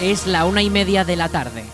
[0.00, 1.64] Es la una y media de la tarde.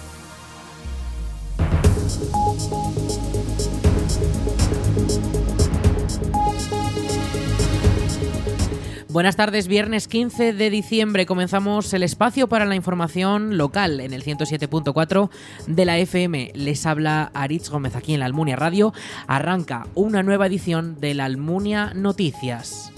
[9.10, 14.24] Buenas tardes, viernes 15 de diciembre comenzamos el espacio para la información local en el
[14.24, 15.28] 107.4
[15.66, 16.52] de la FM.
[16.54, 18.94] Les habla Aritz Gómez aquí en la Almunia Radio.
[19.26, 22.90] Arranca una nueva edición de la Almunia Noticias.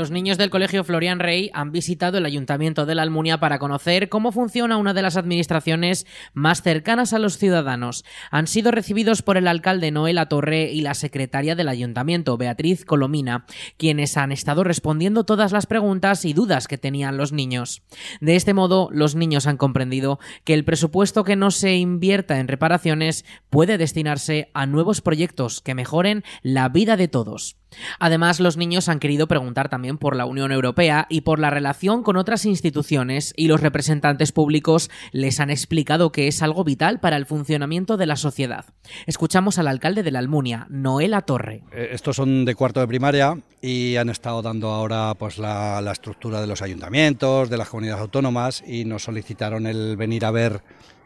[0.00, 4.08] Los niños del Colegio Florian Rey han visitado el Ayuntamiento de la Almunia para conocer
[4.08, 8.06] cómo funciona una de las administraciones más cercanas a los ciudadanos.
[8.30, 13.44] Han sido recibidos por el alcalde Noel Torre y la secretaria del Ayuntamiento, Beatriz Colomina,
[13.76, 17.82] quienes han estado respondiendo todas las preguntas y dudas que tenían los niños.
[18.22, 22.48] De este modo, los niños han comprendido que el presupuesto que no se invierta en
[22.48, 27.60] reparaciones puede destinarse a nuevos proyectos que mejoren la vida de todos.
[27.98, 32.02] Además, los niños han querido preguntar también por la Unión Europea y por la relación
[32.02, 37.16] con otras instituciones y los representantes públicos les han explicado que es algo vital para
[37.16, 38.66] el funcionamiento de la sociedad.
[39.06, 41.62] Escuchamos al alcalde de la Almunia, Noela Torre.
[41.72, 46.40] Eh, estos son de cuarto de primaria y han estado dando ahora pues la, estructura
[46.40, 50.62] de los ayuntamientos, de las comunidades autónomas y nos solicitaron el venir a ver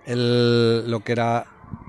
[0.07, 1.47] lo que era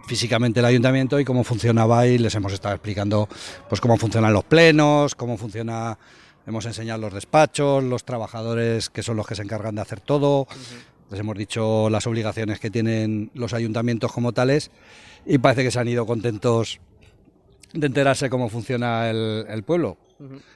[0.08, 3.28] físicamente el ayuntamiento y cómo funcionaba y les hemos estado explicando
[3.68, 5.98] pues cómo funcionan los plenos, cómo funciona,
[6.46, 10.48] hemos enseñado los despachos, los trabajadores que son los que se encargan de hacer todo,
[11.12, 14.72] les hemos dicho las obligaciones que tienen los ayuntamientos como tales
[15.26, 16.80] y parece que se han ido contentos
[17.74, 19.98] de enterarse cómo funciona el, pueblo.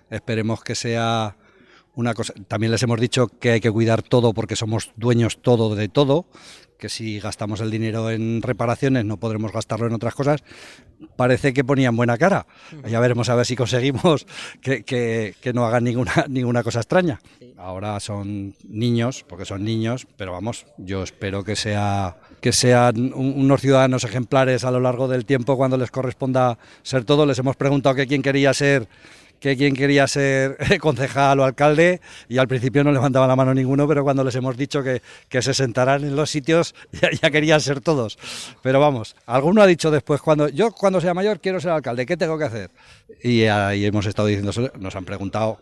[0.10, 1.36] Esperemos que sea
[1.96, 2.34] una cosa.
[2.48, 6.26] También les hemos dicho que hay que cuidar todo porque somos dueños todo de todo,
[6.80, 10.44] que si gastamos el dinero en reparaciones no podremos gastarlo en otras cosas,
[11.16, 12.48] parece que ponían buena cara.
[12.88, 14.26] Ya veremos a ver si conseguimos
[14.62, 17.20] que, no hagan ninguna, ninguna cosa extraña.
[17.58, 23.62] Ahora son niños, porque son niños, pero vamos, yo espero que, sea, que sean unos
[23.62, 27.26] ciudadanos ejemplares a lo largo del tiempo cuando les corresponda ser todo.
[27.26, 28.88] Les hemos preguntado que quién quería ser
[29.40, 33.88] que quien quería ser concejal o alcalde y al principio no levantaba la mano ninguno,
[33.88, 35.02] pero cuando les hemos dicho que,
[35.42, 36.76] se sentaran en los sitios
[37.22, 38.18] ya, querían ser todos.
[38.62, 42.18] Pero vamos, alguno ha dicho después, cuando yo cuando sea mayor quiero ser alcalde, ¿qué
[42.18, 42.72] tengo que hacer?
[43.24, 45.60] Y ahí hemos estado diciendo, nos han preguntado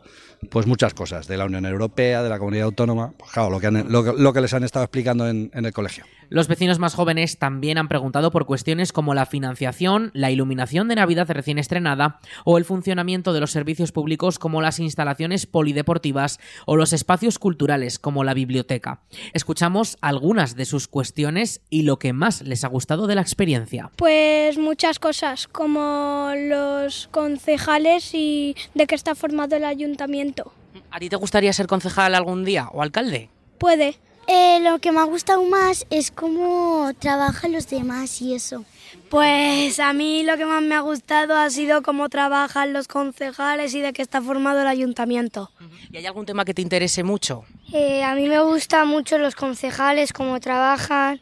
[0.50, 3.72] pues muchas cosas de la Unión Europea, de la comunidad autónoma, pues claro, lo que,
[3.72, 6.06] lo, que les han estado explicando en, en el colegio.
[6.30, 10.96] Los vecinos más jóvenes también han preguntado por cuestiones como la financiación, la iluminación de
[10.96, 16.76] Navidad recién estrenada o el funcionamiento de los servicios públicos como las instalaciones polideportivas o
[16.76, 19.02] los espacios culturales como la biblioteca.
[19.34, 23.92] Escuchamos algunas de sus cuestiones y lo que más les ha gustado de la experiencia.
[23.96, 30.52] Pues muchas cosas, como los concejales y de qué está formado el ayuntamiento.
[30.92, 33.30] ¿A ti te gustaría ser concejal algún día o alcalde?
[33.58, 33.98] Puede.
[34.28, 38.66] Eh, lo que me ha gustado más es cómo trabajan los demás y eso.
[39.10, 43.74] Pues a mí lo que más me ha gustado ha sido cómo trabajan los concejales
[43.74, 45.50] y de qué está formado el ayuntamiento.
[45.92, 47.46] ¿Y hay algún tema que te interese mucho?
[47.72, 51.22] Eh, a mí me gustan mucho los concejales, cómo trabajan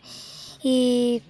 [0.63, 1.21] y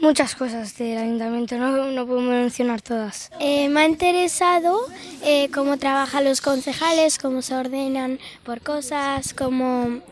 [0.00, 3.30] muchas cosas del ayuntamiento, no, no puedo mencionar todas.
[3.40, 4.78] Eh, me ha interesado
[5.54, 10.02] cómo trabajan los concejales, cómo se ordenan por cosas, cómo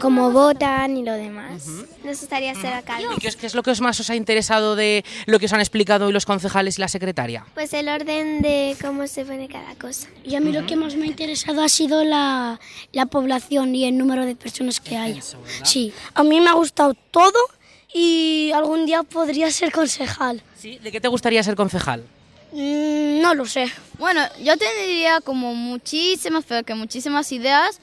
[0.00, 1.66] como votan y lo demás.
[2.04, 3.08] Nos gustaría ser alcalde.
[3.16, 6.06] ¿Y qué es, lo que más os ha interesado de lo que os han explicado
[6.06, 7.46] hoy los concejales y la secretaria?
[7.54, 10.08] Pues el orden de cómo se pone cada cosa.
[10.24, 12.60] Y a mí lo que más me ha interesado ha sido la,
[12.92, 15.20] la población y el número de personas que hay.
[15.62, 17.38] sí, a mí me ha gustado todo
[17.92, 20.42] y algún día podría ser concejal.
[20.58, 20.78] ¿Sí?
[20.78, 22.04] ¿De qué te gustaría ser concejal?
[22.52, 23.70] Mm, no lo sé.
[23.98, 27.80] Bueno, yo tendría como muchísimas, pero que muchísimas ideas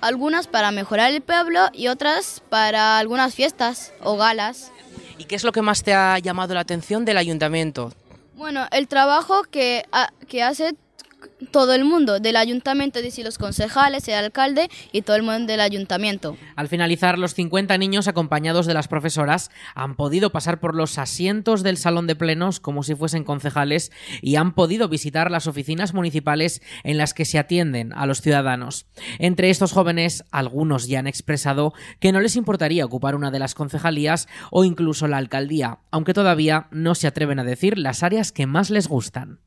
[0.00, 4.72] algunas para mejorar el pueblo y otras para algunas fiestas o galas.
[5.18, 7.92] ¿Y qué es lo que más te ha llamado la atención del ayuntamiento?
[8.34, 9.84] Bueno, el trabajo que,
[10.28, 10.76] que hace
[11.50, 15.60] todo el mundo del ayuntamiento, decir, los concejales, el alcalde y todo el mundo del
[15.60, 16.36] ayuntamiento.
[16.56, 21.62] Al finalizar, los 50 niños acompañados de las profesoras han podido pasar por los asientos
[21.62, 23.92] del salón de plenos como si fuesen concejales
[24.22, 28.86] y han podido visitar las oficinas municipales en las que se atienden a los ciudadanos.
[29.18, 33.54] Entre estos jóvenes, algunos ya han expresado que no les importaría ocupar una de las
[33.54, 38.46] concejalías o incluso la alcaldía, aunque todavía no se atreven a decir las áreas que
[38.46, 39.40] más les gustan.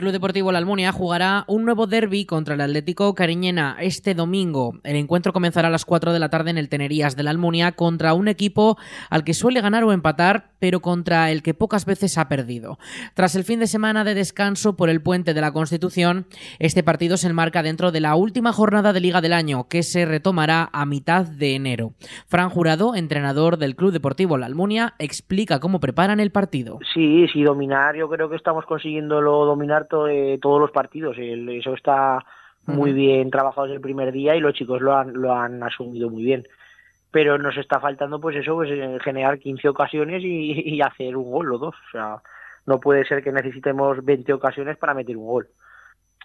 [0.00, 4.72] Club Deportivo La Almunia jugará un nuevo derby contra el Atlético Cariñena este domingo.
[4.82, 7.72] El encuentro comenzará a las 4 de la tarde en el Tenerías de La Almunia
[7.72, 8.78] contra un equipo
[9.10, 12.78] al que suele ganar o empatar, pero contra el que pocas veces ha perdido.
[13.12, 16.24] Tras el fin de semana de descanso por el puente de la Constitución,
[16.58, 20.06] este partido se enmarca dentro de la última jornada de Liga del año, que se
[20.06, 21.92] retomará a mitad de enero.
[22.26, 26.78] Fran Jurado, entrenador del Club Deportivo La Almunia, explica cómo preparan el partido.
[26.94, 31.16] Sí, sí, dominar, yo creo que estamos consiguiendo lo dominar eh, todos los partidos.
[31.18, 32.24] eso está
[32.66, 36.10] muy bien trabajado desde el primer día y los chicos lo han, lo han asumido
[36.10, 36.46] muy bien.
[37.10, 41.52] Pero nos está faltando, pues eso, pues eh, generar 15 ocasiones y, hacer un gol
[41.52, 41.74] o dos.
[41.74, 42.22] O sea,
[42.66, 45.48] no puede ser que necesitemos 20 ocasiones para meter un gol.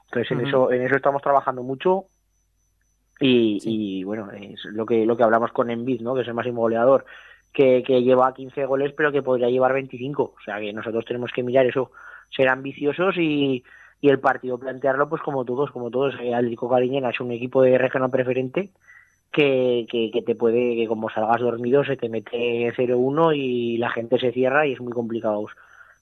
[0.06, 2.06] Entonces, en, eso, en eso estamos trabajando mucho.
[3.20, 6.14] Y, bueno, es lo que, lo que hablamos con Envid, ¿no?
[6.14, 7.06] que es el máximo goleador,
[7.52, 10.24] que, que lleva 15 goles, pero que podría llevar 25.
[10.24, 11.92] O sea, que nosotros tenemos que mirar eso
[12.30, 13.63] ser ambiciosos y,
[14.01, 16.16] y el partido plantearlo pues como todos, como todos.
[16.22, 18.72] Eh, Atlético Cariñena es un equipo de regional preferente
[19.31, 24.19] que, que, te puede, que como salgas dormido se te mete 0-1 y la gente
[24.19, 25.45] se cierra y es muy complicado,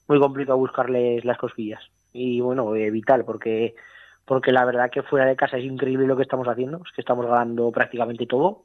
[0.06, 1.82] muy complicado buscarles las cosquillas.
[2.12, 3.74] Y bueno, eh, vital, porque
[4.24, 7.02] porque la verdad que fuera de casa es increíble lo que estamos haciendo, es que
[7.02, 8.64] estamos ganando prácticamente todo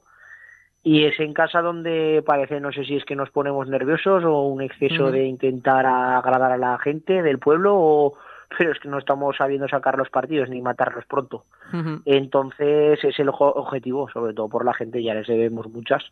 [0.84, 4.44] y es en casa donde parece, no sé si es que nos ponemos nerviosos o
[4.44, 8.18] un exceso de intentar agradar a la gente del pueblo, o,
[8.58, 11.46] pero es que no estamos sabiendo sacar los partidos ni matarlos pronto.
[12.06, 16.04] Entonces es el objetivo, sobre todo por la gente, ya les debemos muchas,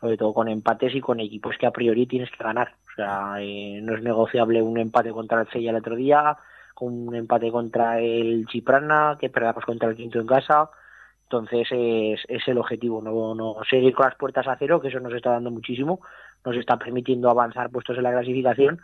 [0.00, 2.74] sobre todo con empates y con equipos que a priori tienes que ganar.
[2.92, 6.36] O sea, eh, no es negociable un empate contra el Sella el otro día,
[6.74, 10.70] con un empate contra el Chiprana, que perdamos contra el Quinto en casa
[11.30, 14.98] entonces es, es el objetivo, no, no seguir con las puertas a cero, que eso
[14.98, 16.00] nos está dando muchísimo,
[16.42, 18.80] nos está permitiendo avanzar puestos en la clasificación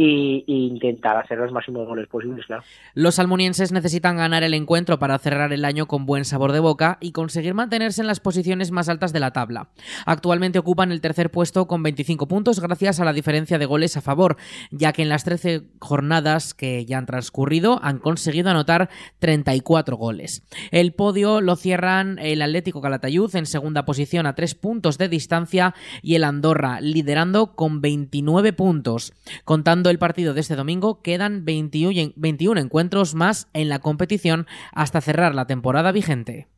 [0.00, 2.62] y, intentar hacer los máximos goles posibles, claro.
[2.94, 6.98] Los almunienses necesitan ganar el encuentro para cerrar el año con buen sabor de boca
[7.00, 9.70] y conseguir mantenerse en las posiciones más altas de la tabla.
[10.06, 14.00] Actualmente ocupan el tercer puesto con 25 puntos gracias a la diferencia de goles a
[14.00, 14.36] favor,
[14.70, 20.46] ya que en las 13 jornadas que ya han transcurrido han conseguido anotar 34 goles.
[20.70, 25.74] El podio lo cierran el Atlético Calatayud en segunda posición a 3 puntos de distancia
[26.02, 29.12] y el Andorra liderando con 29 puntos,
[29.44, 35.00] contando el partido de este domingo, quedan 21, 21 encuentros más en la competición hasta
[35.00, 36.48] cerrar la temporada vigente.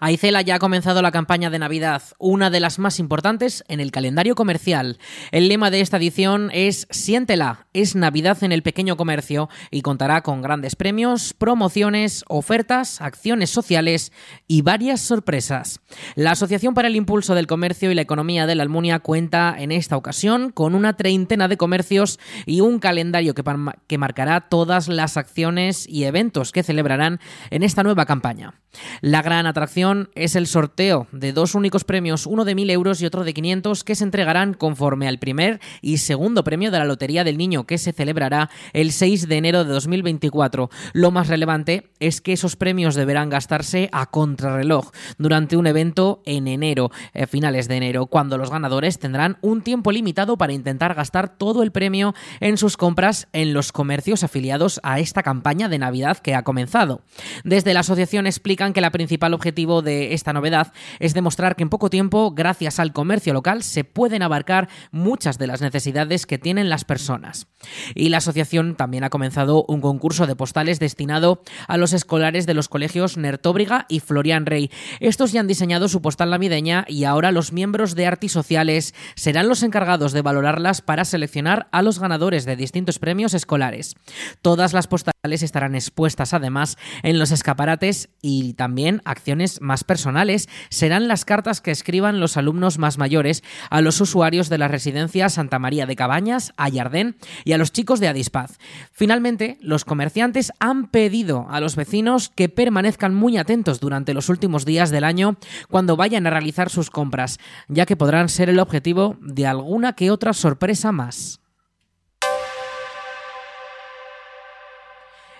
[0.00, 3.90] Aicela ya ha comenzado la campaña de Navidad, una de las más importantes en el
[3.90, 4.98] calendario comercial.
[5.32, 10.22] El lema de esta edición es Siéntela, es Navidad en el pequeño comercio y contará
[10.22, 14.12] con grandes premios, promociones, ofertas, acciones sociales
[14.46, 15.80] y varias sorpresas.
[16.14, 19.72] La Asociación para el Impulso del Comercio y la Economía de la Almunia cuenta en
[19.72, 23.42] esta ocasión con una treintena de comercios y un calendario que,
[23.88, 27.18] que marcará todas las acciones y eventos que celebrarán
[27.50, 28.54] en esta nueva campaña.
[29.00, 33.06] La gran atracción es el sorteo de dos únicos premios, uno de 1.000 euros y
[33.06, 37.24] otro de 500, que se entregarán conforme al primer y segundo premio de la Lotería
[37.24, 40.68] del Niño, que se celebrará el 6 de enero de 2024.
[40.92, 46.48] Lo más relevante es que esos premios deberán gastarse a contrarreloj durante un evento en
[46.48, 51.36] enero, eh, finales de enero, cuando los ganadores tendrán un tiempo limitado para intentar gastar
[51.38, 56.18] todo el premio en sus compras en los comercios afiliados a esta campaña de Navidad
[56.18, 57.00] que ha comenzado.
[57.44, 61.70] Desde la asociación explica que el principal objetivo de esta novedad es demostrar que en
[61.70, 66.68] poco tiempo, gracias al comercio local, se pueden abarcar muchas de las necesidades que tienen
[66.68, 67.46] las personas.
[67.94, 72.54] Y la asociación también ha comenzado un concurso de postales destinado a los escolares de
[72.54, 74.70] los colegios Nertóbriga y Florian Rey.
[75.00, 79.48] Estos ya han diseñado su postal navideña y ahora los miembros de Artis Sociales serán
[79.48, 83.96] los encargados de valorarlas para seleccionar a los ganadores de distintos premios escolares.
[84.42, 91.06] Todas las postales estarán expuestas además en los escaparates y también acciones más personales serán
[91.06, 95.60] las cartas que escriban los alumnos más mayores a los usuarios de la residencia Santa
[95.60, 98.58] María de Cabañas, Ayardén y a los chicos de Adispaz.
[98.90, 104.64] Finalmente, los comerciantes han pedido a los vecinos que permanezcan muy atentos durante los últimos
[104.64, 105.36] días del año
[105.68, 110.10] cuando vayan a realizar sus compras, ya que podrán ser el objetivo de alguna que
[110.10, 111.40] otra sorpresa más.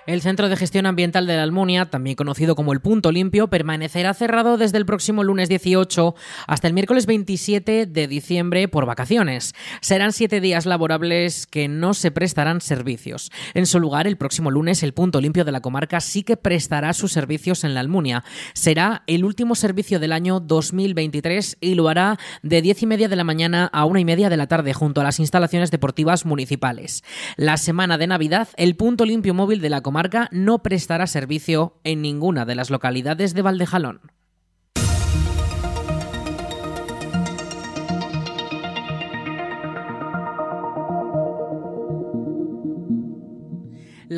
[0.09, 4.15] El Centro de Gestión Ambiental de la Almunia, también conocido como el Punto Limpio, permanecerá
[4.15, 6.15] cerrado desde el próximo lunes 18
[6.47, 9.55] hasta el miércoles 27 de diciembre por vacaciones.
[9.83, 13.31] Serán siete días laborables que no se prestarán servicios.
[13.53, 16.95] En su lugar, el próximo lunes, el Punto Limpio de la comarca sí que prestará
[16.95, 18.25] sus servicios en la Almunia.
[18.55, 23.17] Será el último servicio del año 2023 y lo hará de 10 y media de
[23.17, 27.05] la mañana a una y media de la tarde junto a las instalaciones deportivas municipales.
[27.37, 31.75] La semana de Navidad, el Punto Limpio móvil de la comarca marca no prestará servicio
[31.83, 34.13] en ninguna de las localidades de Valdejalón.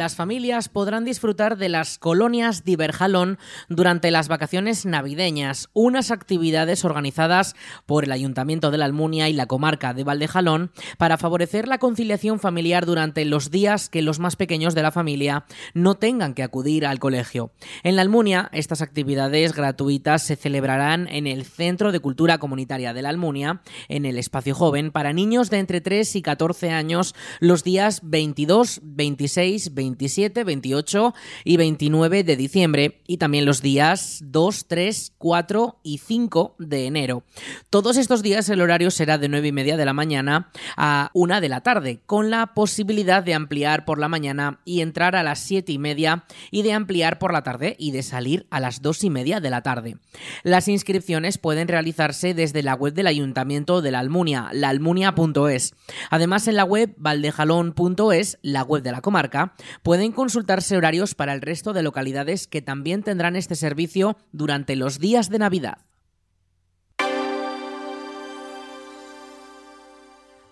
[0.00, 3.38] Las familias podrán disfrutar de las colonias de Iberjalón
[3.68, 7.54] durante las vacaciones navideñas, unas actividades organizadas
[7.84, 12.40] por el Ayuntamiento de la Almunia y la comarca de Valdejalón para favorecer la conciliación
[12.40, 16.86] familiar durante los días que los más pequeños de la familia no tengan que acudir
[16.86, 17.52] al colegio.
[17.82, 23.02] En la Almunia, estas actividades gratuitas se celebrarán en el Centro de Cultura Comunitaria de
[23.02, 27.64] la Almunia, en el Espacio Joven, para niños de entre 3 y 14 años los
[27.64, 35.12] días 22, 26, 27, 28 y 29 de diciembre y también los días 2, 3,
[35.18, 37.24] 4 y 5 de enero.
[37.70, 41.40] Todos estos días el horario será de 9 y media de la mañana a 1
[41.40, 45.40] de la tarde, con la posibilidad de ampliar por la mañana y entrar a las
[45.40, 49.04] 7 y media y de ampliar por la tarde y de salir a las 2
[49.04, 49.96] y media de la tarde.
[50.42, 55.74] Las inscripciones pueden realizarse desde la web del Ayuntamiento de la Almunia, laalmunia.es.
[56.10, 61.40] Además, en la web valdejalón.es, la web de la comarca, pueden consultarse horarios para el
[61.40, 65.78] resto de localidades que también tendrán este servicio durante los días de Navidad.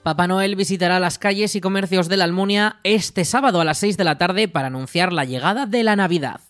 [0.03, 3.97] Papá Noel visitará las calles y comercios de la Almunia este sábado a las 6
[3.99, 6.41] de la tarde para anunciar la llegada de la Navidad.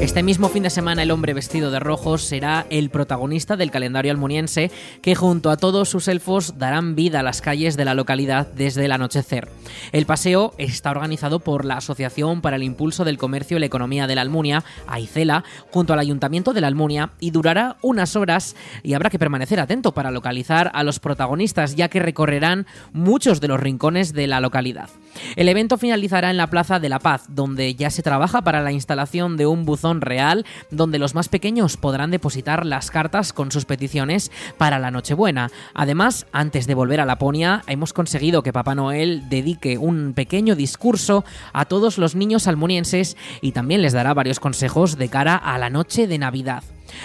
[0.00, 4.12] Este mismo fin de semana el hombre vestido de rojo será el protagonista del calendario
[4.12, 4.70] almuniense
[5.02, 8.84] que junto a todos sus elfos darán vida a las calles de la localidad desde
[8.84, 9.48] el anochecer.
[9.90, 14.06] El paseo está organizado por la Asociación para el Impulso del Comercio y la Economía
[14.06, 18.94] de la Almunia, AICELA, junto al Ayuntamiento de la Almunia y durará unas horas y
[18.94, 23.58] habrá que permanecer atento para localizar a los protagonistas ya que recorrerán muchos de los
[23.58, 24.90] rincones de la localidad.
[25.34, 28.70] El evento finalizará en la Plaza de la Paz, donde ya se trabaja para la
[28.70, 33.64] instalación de un buzón real donde los más pequeños podrán depositar las cartas con sus
[33.64, 35.50] peticiones para la Nochebuena.
[35.74, 41.24] Además, antes de volver a Laponia, hemos conseguido que Papá Noel dedique un pequeño discurso
[41.52, 45.70] a todos los niños almunienses y también les dará varios consejos de cara a la
[45.70, 46.62] noche de Navidad.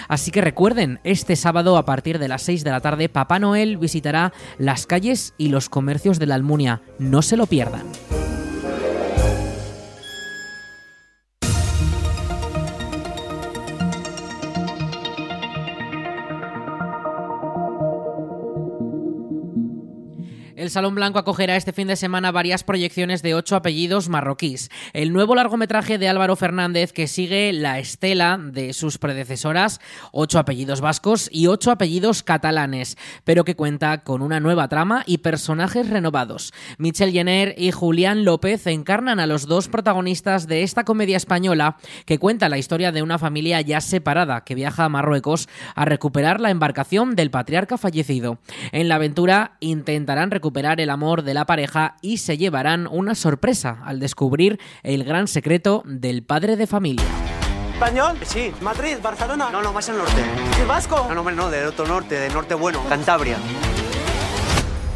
[0.08, 3.76] Así que recuerden, este sábado a partir de las 6 de la tarde Papá Noel
[3.76, 6.82] visitará las calles y los comercios de la Almunia.
[6.98, 7.84] No se lo pierdan.
[20.64, 24.70] El Salón Blanco acogerá este fin de semana varias proyecciones de ocho apellidos marroquíes.
[24.94, 29.78] El nuevo largometraje de Álvaro Fernández que sigue la estela de sus predecesoras,
[30.10, 35.18] ocho apellidos vascos y ocho apellidos catalanes, pero que cuenta con una nueva trama y
[35.18, 36.54] personajes renovados.
[36.78, 42.18] Michel Jenner y Julián López encarnan a los dos protagonistas de esta comedia española que
[42.18, 46.48] cuenta la historia de una familia ya separada que viaja a Marruecos a recuperar la
[46.48, 48.38] embarcación del patriarca fallecido.
[48.72, 53.80] En la aventura intentarán recuperar el amor de la pareja y se llevarán una sorpresa
[53.84, 57.04] al descubrir el gran secreto del padre de familia.
[57.74, 58.16] ¿Español?
[58.24, 58.52] Sí.
[58.60, 58.96] ¿Madrid?
[59.02, 59.50] ¿Barcelona?
[59.50, 60.22] No, no, más al norte.
[60.56, 61.06] ¿De vasco?
[61.08, 63.36] No, no, no, del otro norte, del norte bueno, Cantabria.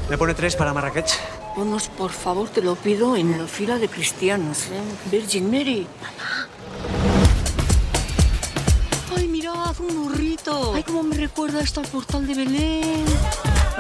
[0.09, 1.19] ¿Me pone tres para Marrakech?
[1.57, 4.69] Ponos, por favor, te lo pido, en la fila de cristianos.
[5.11, 5.87] Virgin Mary.
[9.17, 10.73] ¡Ay, mirad, un burrito!
[10.75, 13.05] ¡Ay, cómo me recuerda esto al portal de Belén!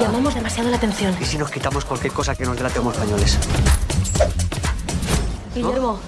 [0.01, 1.17] Llamamos demasiado la atención.
[1.21, 3.39] ¿Y si nos quitamos cualquier cosa que nos delate como españoles?
[5.55, 6.01] Guillermo.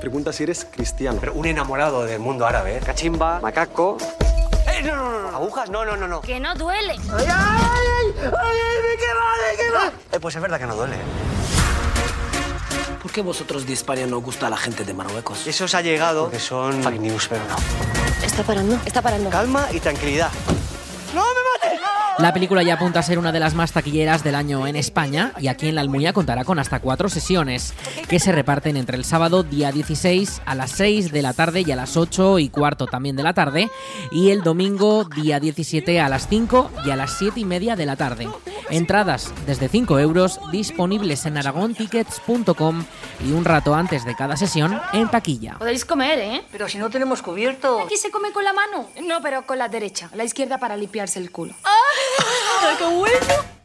[0.00, 1.18] Pregunta si eres cristiano.
[1.18, 2.80] Pero un enamorado del mundo árabe, ¿eh?
[2.84, 3.96] Cachimba, macaco...
[4.66, 5.28] ¡Eh, no, no, no!
[5.36, 5.70] ¿Agujas?
[5.70, 6.20] No, no, no, no.
[6.20, 6.92] Que no duele.
[6.92, 8.14] ¡Ay, ay, ay!
[8.18, 9.92] ¡Ay, ay, qué va, qué va!
[10.12, 10.96] Eh, pues es verdad que no duele.
[13.02, 15.46] ¿Por qué vosotros de España no gusta a la gente de Marruecos?
[15.46, 17.56] Eso os ha llegado que son fake news, pero no.
[18.24, 19.30] Está parando, está parando.
[19.30, 20.30] Calma y tranquilidad.
[22.18, 25.32] La película ya apunta a ser una de las más taquilleras del año en España
[25.40, 27.74] y aquí en la Almunia contará con hasta cuatro sesiones
[28.08, 31.72] que se reparten entre el sábado día 16 a las 6 de la tarde y
[31.72, 33.68] a las 8 y cuarto también de la tarde
[34.12, 37.86] y el domingo día 17 a las 5 y a las 7 y media de
[37.86, 38.28] la tarde.
[38.70, 42.84] Entradas desde 5 euros disponibles en aragontickets.com
[43.26, 45.56] y un rato antes de cada sesión en taquilla.
[45.58, 46.42] Podéis comer, ¿eh?
[46.52, 47.80] Pero si no tenemos cubierto.
[47.80, 48.88] Aquí se come con la mano.
[49.02, 50.10] No, pero con la derecha.
[50.14, 51.54] La izquierda para limpiarse el culo.
[52.62, 53.63] ¡Ay, qué bueno!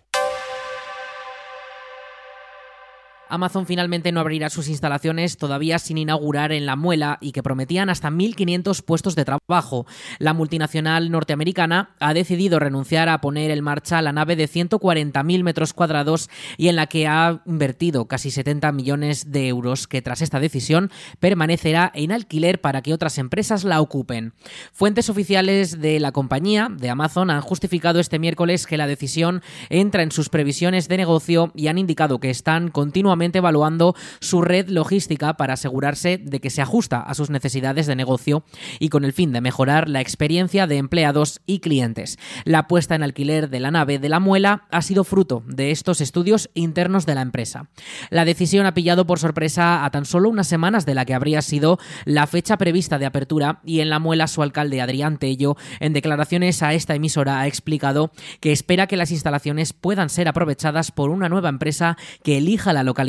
[3.30, 7.90] Amazon finalmente no abrirá sus instalaciones todavía sin inaugurar en La Muela y que prometían
[7.90, 9.86] hasta 1.500 puestos de trabajo.
[10.18, 15.74] La multinacional norteamericana ha decidido renunciar a poner en marcha la nave de 140.000 metros
[15.74, 20.40] cuadrados y en la que ha invertido casi 70 millones de euros, que tras esta
[20.40, 24.34] decisión permanecerá en alquiler para que otras empresas la ocupen.
[24.74, 30.02] Fuentes oficiales de la compañía, de Amazon, han justificado este miércoles que la decisión entra
[30.02, 35.36] en sus previsiones de negocio y han indicado que están continuamente evaluando su red logística
[35.36, 38.44] para asegurarse de que se ajusta a sus necesidades de negocio
[38.80, 42.18] y con el fin de mejorar la experiencia de empleados y clientes.
[42.46, 46.02] La puesta en alquiler de la nave de la muela ha sido fruto de estos
[46.02, 47.70] estudios internos de la empresa.
[48.10, 51.42] La decisión ha pillado por sorpresa a tan solo unas semanas de la que habría
[51.42, 55.94] sido la fecha prevista de apertura y en la muela su alcalde Adrián Tello en
[55.94, 61.10] declaraciones a esta emisora ha explicado que espera que las instalaciones puedan ser aprovechadas por
[61.10, 63.09] una nueva empresa que elija la localidad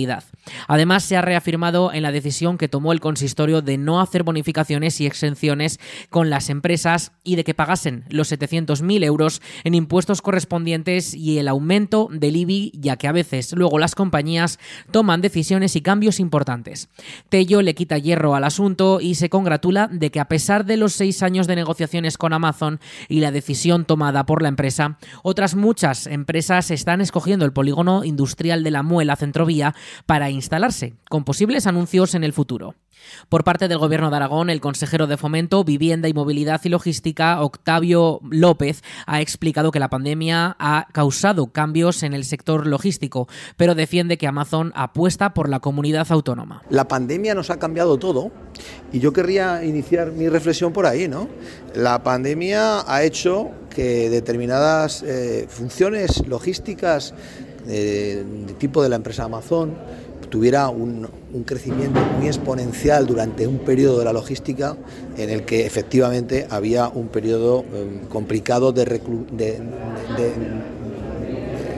[0.69, 5.01] Además, se ha reafirmado en la decisión que tomó el consistorio de no hacer bonificaciones
[5.01, 5.79] y exenciones
[6.09, 11.49] con las empresas y de que pagasen los 700.000 euros en impuestos correspondientes y el
[11.49, 14.59] aumento del IBI, ya que a veces luego las compañías
[14.91, 16.89] toman decisiones y cambios importantes.
[17.29, 20.93] Tello le quita hierro al asunto y se congratula de que a pesar de los
[20.93, 26.07] seis años de negociaciones con Amazon y la decisión tomada por la empresa, otras muchas
[26.07, 29.75] empresas están escogiendo el polígono industrial de la Muela Centrovía
[30.07, 32.75] para instalarse, con posibles anuncios en el futuro.
[33.29, 37.41] Por parte del Gobierno de Aragón, el consejero de Fomento, Vivienda y Movilidad y Logística,
[37.43, 43.75] Octavio López, ha explicado que la pandemia ha causado cambios en el sector logístico, pero
[43.75, 46.63] defiende que Amazon apuesta por la comunidad autónoma.
[46.71, 48.31] La pandemia nos ha cambiado todo
[48.93, 51.29] y yo querría iniciar mi reflexión por ahí, ¿no?
[51.75, 57.15] La pandemia ha hecho que determinadas eh, funciones logísticas
[57.67, 58.25] de,
[58.59, 59.75] tipo de la empresa Amazon
[60.31, 61.09] tuviera un,
[61.45, 64.77] crecimiento muy exponencial durante un periodo de la logística
[65.17, 69.01] en el que efectivamente había un periodo em, complicado de,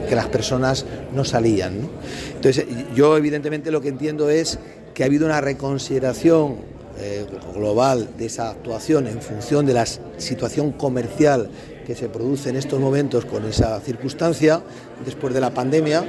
[0.08, 1.88] que las personas no salían.
[2.34, 4.58] Entonces, yo evidentemente lo que entiendo es
[4.94, 6.56] que ha habido una reconsideración
[6.98, 11.48] eh, global de esa actuación en función de la situación comercial
[11.86, 14.62] que se produce en estos momentos con esa circunstancia
[15.04, 16.04] después de la pandemia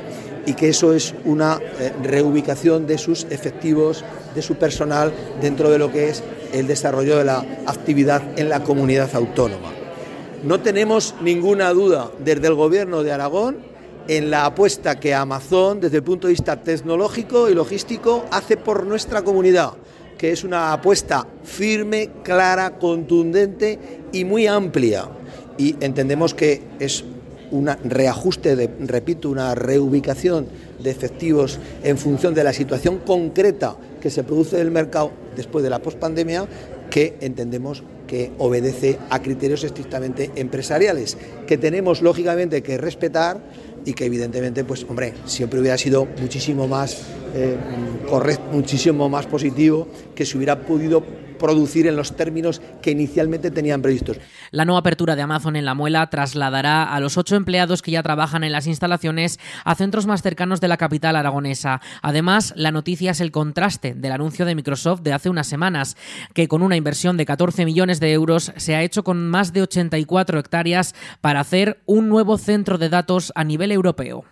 [0.45, 4.03] y que eso es una eh, reubicación de sus efectivos,
[4.35, 8.63] de su personal dentro de lo que es el desarrollo de la actividad en la
[8.63, 9.71] comunidad autónoma.
[10.43, 13.57] No tenemos ninguna duda desde el Gobierno de Aragón
[14.07, 18.85] en la apuesta que Amazon, desde el punto de vista tecnológico y logístico, hace por
[18.85, 19.71] nuestra comunidad,
[20.17, 25.07] que es una apuesta firme, clara, contundente y muy amplia
[25.57, 27.03] y entendemos que es
[27.51, 30.47] un reajuste, de, repito, una reubicación
[30.79, 35.63] de efectivos en función de la situación concreta que se produce en el mercado después
[35.63, 36.47] de la pospandemia,
[36.89, 43.39] que entendemos que obedece a criterios estrictamente empresariales, que tenemos lógicamente que respetar
[43.85, 46.97] y que evidentemente, pues hombre, siempre hubiera sido muchísimo más
[47.35, 47.55] eh,
[48.09, 51.03] correcto, muchísimo más positivo que se hubiera podido
[51.43, 54.17] producir en los términos que inicialmente tenían previstos.
[54.51, 58.01] La nueva apertura de Amazon en La Muela trasladará a los ocho empleados que ya
[58.01, 61.81] trabajan en las instalaciones a centros más cercanos de la capital aragonesa.
[62.01, 65.97] Además, la noticia es el contraste del anuncio de Microsoft de hace unas semanas,
[66.33, 69.63] que con una inversión de 14 millones de euros se ha hecho con más de
[69.63, 74.23] 84 hectáreas para hacer un nuevo centro de datos a nivel europeo.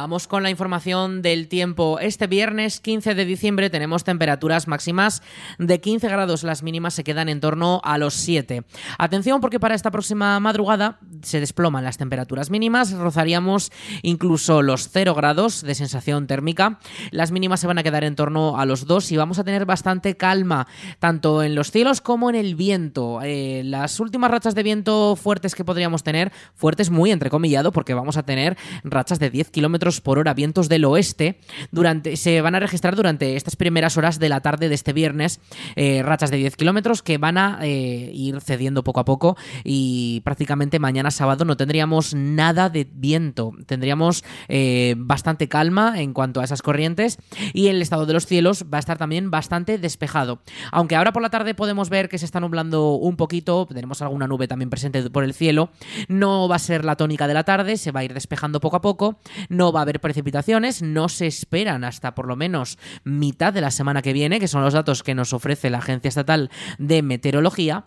[0.00, 1.98] Vamos con la información del tiempo.
[2.00, 5.22] Este viernes 15 de diciembre tenemos temperaturas máximas
[5.58, 8.62] de 15 grados, las mínimas se quedan en torno a los 7.
[8.96, 15.14] Atención porque para esta próxima madrugada se desploman las temperaturas mínimas, rozaríamos incluso los 0
[15.14, 16.78] grados de sensación térmica,
[17.10, 19.66] las mínimas se van a quedar en torno a los 2 y vamos a tener
[19.66, 20.66] bastante calma,
[20.98, 23.20] tanto en los cielos como en el viento.
[23.22, 28.16] Eh, las últimas rachas de viento fuertes que podríamos tener, fuertes muy entrecomillado porque vamos
[28.16, 31.40] a tener rachas de 10 kilómetros por hora, vientos del oeste.
[31.72, 35.40] Durante, se van a registrar durante estas primeras horas de la tarde de este viernes
[35.74, 40.20] eh, rachas de 10 kilómetros que van a eh, ir cediendo poco a poco y
[40.24, 43.52] prácticamente mañana sábado no tendríamos nada de viento.
[43.66, 47.18] Tendríamos eh, bastante calma en cuanto a esas corrientes
[47.52, 50.40] y el estado de los cielos va a estar también bastante despejado.
[50.70, 54.26] Aunque ahora por la tarde podemos ver que se está nublando un poquito, tenemos alguna
[54.26, 55.70] nube también presente por el cielo,
[56.08, 58.76] no va a ser la tónica de la tarde, se va a ir despejando poco
[58.76, 63.52] a poco, no va a haber precipitaciones, no se esperan hasta por lo menos mitad
[63.52, 66.50] de la semana que viene, que son los datos que nos ofrece la Agencia Estatal
[66.78, 67.84] de Meteorología.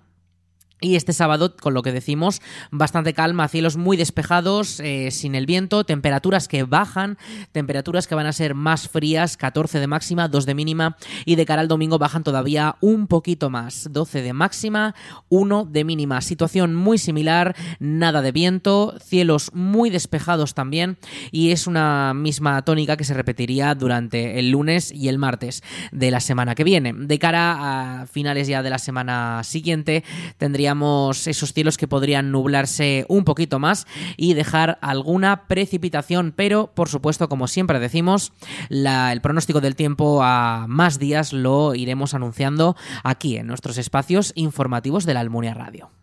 [0.84, 5.46] Y este sábado, con lo que decimos, bastante calma, cielos muy despejados, eh, sin el
[5.46, 7.18] viento, temperaturas que bajan,
[7.54, 11.46] temperaturas que van a ser más frías, 14 de máxima, 2 de mínima, y de
[11.46, 14.94] cara al domingo bajan todavía un poquito más, 12 de máxima,
[15.30, 16.20] 1 de mínima.
[16.20, 20.98] Situación muy similar, nada de viento, cielos muy despejados también,
[21.32, 26.12] y es una misma tónica que se repetiría durante el lunes y el martes de
[26.12, 26.92] la semana que viene.
[26.92, 30.04] De cara a finales ya de la semana siguiente,
[30.82, 33.86] esos cielos que podrían nublarse un poquito más
[34.18, 38.34] y dejar alguna precipitación, pero por supuesto, como siempre decimos,
[38.70, 45.06] el pronóstico del tiempo a más días lo iremos anunciando aquí en nuestros espacios informativos
[45.06, 46.03] de la Almunia Radio.